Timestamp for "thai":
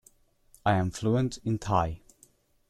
1.59-2.01